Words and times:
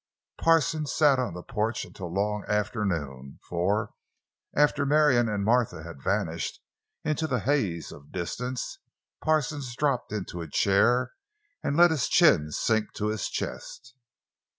Parsons 0.39 0.91
sat 0.91 1.19
on 1.19 1.35
the 1.35 1.43
porch 1.43 1.85
until 1.85 2.11
long 2.11 2.43
after 2.47 2.83
noon; 2.85 3.37
for, 3.47 3.91
after 4.55 4.83
Marion 4.83 5.29
and 5.29 5.45
Martha 5.45 5.83
had 5.83 6.01
vanished 6.01 6.59
into 7.05 7.27
the 7.27 7.41
haze 7.41 7.91
of 7.91 8.11
distance, 8.11 8.79
Parsons 9.23 9.75
dropped 9.75 10.11
into 10.11 10.41
a 10.41 10.47
chair 10.47 11.13
and 11.61 11.77
let 11.77 11.91
his 11.91 12.09
chin 12.09 12.49
sink 12.49 12.93
to 12.93 13.09
his 13.09 13.29
chest. 13.29 13.93